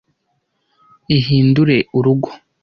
[1.17, 2.29] Ihindure urugo.